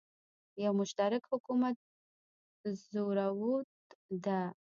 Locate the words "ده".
4.25-4.39